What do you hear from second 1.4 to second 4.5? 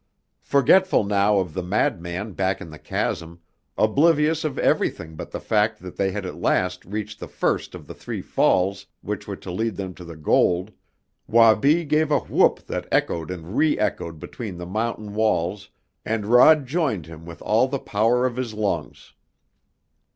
the madman back in the chasm, oblivious